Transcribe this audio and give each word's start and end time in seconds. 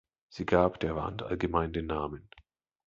Sie 0.29 0.47
gab 0.47 0.79
der 0.79 0.95
Wand 0.95 1.21
allgemein 1.21 1.73
den 1.73 1.85
Namen. 1.85 2.27